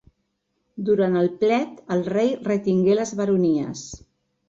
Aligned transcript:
Durant 0.87 1.19
el 1.21 1.29
plet 1.45 1.77
el 1.97 2.03
rei 2.09 2.35
retingué 2.51 2.99
les 3.01 3.17
baronies. 3.25 3.89